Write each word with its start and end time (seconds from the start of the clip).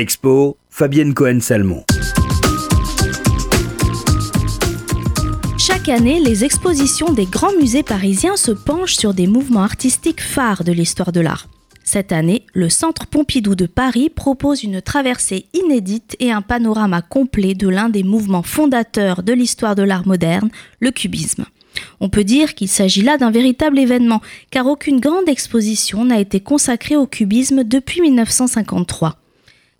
Expo, 0.00 0.56
Fabienne 0.70 1.12
Cohen-Salmon. 1.12 1.84
Chaque 5.58 5.90
année, 5.90 6.20
les 6.20 6.42
expositions 6.42 7.12
des 7.12 7.26
grands 7.26 7.52
musées 7.60 7.82
parisiens 7.82 8.38
se 8.38 8.50
penchent 8.50 8.96
sur 8.96 9.12
des 9.12 9.26
mouvements 9.26 9.62
artistiques 9.62 10.22
phares 10.22 10.64
de 10.64 10.72
l'histoire 10.72 11.12
de 11.12 11.20
l'art. 11.20 11.48
Cette 11.84 12.12
année, 12.12 12.46
le 12.54 12.70
Centre 12.70 13.06
Pompidou 13.08 13.54
de 13.54 13.66
Paris 13.66 14.08
propose 14.08 14.62
une 14.62 14.80
traversée 14.80 15.44
inédite 15.52 16.16
et 16.18 16.32
un 16.32 16.40
panorama 16.40 17.02
complet 17.02 17.52
de 17.52 17.68
l'un 17.68 17.90
des 17.90 18.02
mouvements 18.02 18.42
fondateurs 18.42 19.22
de 19.22 19.34
l'histoire 19.34 19.74
de 19.74 19.82
l'art 19.82 20.06
moderne, 20.06 20.48
le 20.78 20.92
cubisme. 20.92 21.44
On 22.00 22.08
peut 22.08 22.24
dire 22.24 22.54
qu'il 22.54 22.68
s'agit 22.68 23.02
là 23.02 23.18
d'un 23.18 23.30
véritable 23.30 23.78
événement, 23.78 24.22
car 24.50 24.66
aucune 24.66 24.98
grande 24.98 25.28
exposition 25.28 26.06
n'a 26.06 26.20
été 26.20 26.40
consacrée 26.40 26.96
au 26.96 27.06
cubisme 27.06 27.64
depuis 27.64 28.00
1953. 28.00 29.18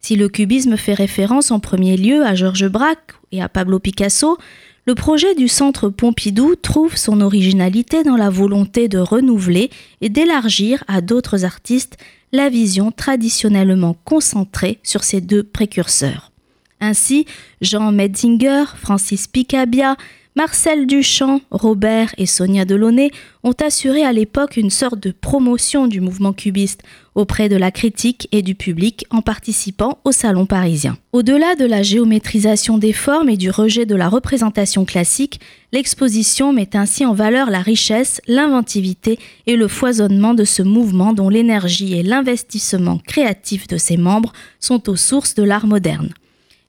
Si 0.00 0.16
le 0.16 0.28
cubisme 0.28 0.76
fait 0.76 0.94
référence 0.94 1.50
en 1.50 1.60
premier 1.60 1.96
lieu 1.96 2.24
à 2.24 2.34
Georges 2.34 2.68
Braque 2.68 3.12
et 3.32 3.42
à 3.42 3.48
Pablo 3.48 3.78
Picasso, 3.78 4.38
le 4.86 4.94
projet 4.94 5.34
du 5.34 5.46
Centre 5.46 5.90
Pompidou 5.90 6.56
trouve 6.56 6.96
son 6.96 7.20
originalité 7.20 8.02
dans 8.02 8.16
la 8.16 8.30
volonté 8.30 8.88
de 8.88 8.98
renouveler 8.98 9.70
et 10.00 10.08
d'élargir 10.08 10.82
à 10.88 11.00
d'autres 11.00 11.44
artistes 11.44 11.98
la 12.32 12.48
vision 12.48 12.90
traditionnellement 12.90 13.96
concentrée 14.04 14.78
sur 14.82 15.04
ces 15.04 15.20
deux 15.20 15.42
précurseurs. 15.42 16.32
Ainsi, 16.80 17.26
Jean 17.60 17.92
Metzinger, 17.92 18.64
Francis 18.76 19.26
Picabia, 19.26 19.96
Marcel 20.36 20.86
Duchamp, 20.86 21.40
Robert 21.50 22.14
et 22.16 22.24
Sonia 22.24 22.64
Delaunay 22.64 23.10
ont 23.42 23.54
assuré 23.64 24.04
à 24.04 24.12
l'époque 24.12 24.56
une 24.56 24.70
sorte 24.70 25.00
de 25.00 25.10
promotion 25.10 25.88
du 25.88 26.00
mouvement 26.00 26.32
cubiste 26.32 26.84
auprès 27.16 27.48
de 27.48 27.56
la 27.56 27.72
critique 27.72 28.28
et 28.30 28.40
du 28.40 28.54
public 28.54 29.06
en 29.10 29.22
participant 29.22 29.98
au 30.04 30.12
Salon 30.12 30.46
parisien. 30.46 30.96
Au-delà 31.12 31.56
de 31.56 31.64
la 31.64 31.82
géométrisation 31.82 32.78
des 32.78 32.92
formes 32.92 33.28
et 33.28 33.36
du 33.36 33.50
rejet 33.50 33.86
de 33.86 33.96
la 33.96 34.08
représentation 34.08 34.84
classique, 34.84 35.40
l'exposition 35.72 36.52
met 36.52 36.76
ainsi 36.76 37.04
en 37.04 37.12
valeur 37.12 37.50
la 37.50 37.60
richesse, 37.60 38.20
l'inventivité 38.28 39.18
et 39.48 39.56
le 39.56 39.66
foisonnement 39.66 40.34
de 40.34 40.44
ce 40.44 40.62
mouvement 40.62 41.12
dont 41.12 41.28
l'énergie 41.28 41.94
et 41.94 42.04
l'investissement 42.04 42.98
créatif 42.98 43.66
de 43.66 43.78
ses 43.78 43.96
membres 43.96 44.32
sont 44.60 44.88
aux 44.88 44.96
sources 44.96 45.34
de 45.34 45.42
l'art 45.42 45.66
moderne. 45.66 46.10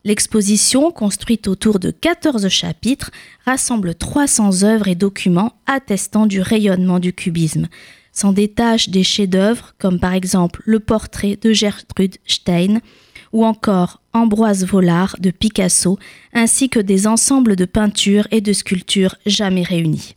L'exposition, 0.04 0.90
construite 0.90 1.46
autour 1.46 1.78
de 1.78 1.90
14 1.90 2.48
chapitres, 2.48 3.10
rassemble 3.44 3.94
300 3.94 4.64
œuvres 4.64 4.88
et 4.88 4.96
documents 4.96 5.52
attestant 5.66 6.26
du 6.26 6.40
rayonnement 6.40 6.98
du 6.98 7.12
cubisme. 7.12 7.68
S'en 8.12 8.32
détachent 8.32 8.88
des 8.88 9.04
chefs-d'œuvre 9.04 9.74
comme 9.78 10.00
par 10.00 10.12
exemple 10.12 10.62
le 10.66 10.80
portrait 10.80 11.38
de 11.40 11.52
Gertrude 11.52 12.16
Stein 12.26 12.80
ou 13.32 13.44
encore 13.44 14.00
Ambroise 14.12 14.66
Vollard 14.66 15.16
de 15.20 15.30
Picasso, 15.30 15.98
ainsi 16.34 16.68
que 16.68 16.80
des 16.80 17.06
ensembles 17.06 17.56
de 17.56 17.64
peintures 17.64 18.28
et 18.30 18.42
de 18.42 18.52
sculptures 18.52 19.16
jamais 19.24 19.62
réunis 19.62 20.14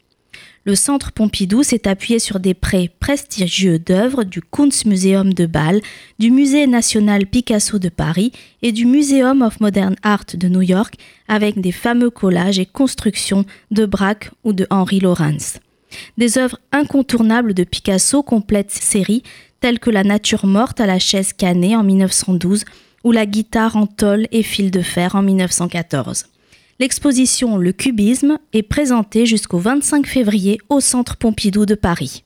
le 0.66 0.74
Centre 0.74 1.12
Pompidou 1.12 1.62
s'est 1.62 1.88
appuyé 1.88 2.18
sur 2.18 2.40
des 2.40 2.56
prêts 2.56 2.90
prestigieux 3.00 3.78
d'œuvres 3.78 4.24
du 4.24 4.42
Kunstmuseum 4.42 5.32
de 5.32 5.46
Bâle, 5.46 5.80
du 6.18 6.32
Musée 6.32 6.66
national 6.66 7.28
Picasso 7.28 7.78
de 7.78 7.90
Paris 7.90 8.32
et 8.64 8.72
du 8.72 8.88
Museum 8.88 9.44
of 9.44 9.60
Modern 9.60 9.96
Art 10.02 10.26
de 10.34 10.48
New 10.48 10.64
York, 10.64 10.96
avec 11.28 11.62
des 11.62 11.72
fameux 11.72 12.10
collages 12.10 12.58
et 12.58 12.66
constructions 12.66 13.46
de 13.70 13.86
Braque 13.86 14.32
ou 14.44 14.54
de 14.54 14.66
Henri 14.72 15.00
Lawrence. 15.00 15.60
Des 16.18 16.40
œuvres 16.40 16.60
incontournables 16.72 17.54
de 17.54 17.64
Picasso 17.64 18.24
complètent 18.24 18.72
série 18.72 19.22
telles 19.60 19.80
que 19.80 19.92
La 19.92 20.04
nature 20.04 20.48
morte 20.48 20.82
à 20.82 20.88
la 20.88 20.98
chaise 20.98 21.32
cannée 21.32 21.76
en 21.76 21.84
1912 21.84 22.66
ou 23.04 23.12
La 23.12 23.28
guitare 23.28 23.76
en 23.76 23.86
tôle 23.86 24.28
et 24.32 24.42
fil 24.42 24.72
de 24.72 24.82
fer 24.82 25.16
en 25.16 25.22
1914. 25.22 26.26
L'exposition 26.78 27.56
Le 27.58 27.72
Cubisme 27.72 28.38
est 28.52 28.62
présentée 28.62 29.26
jusqu'au 29.26 29.60
25 29.60 30.06
février 30.06 30.58
au 30.68 30.82
Centre 30.82 31.16
Pompidou 31.16 31.66
de 31.66 31.74
Paris. 31.74 32.25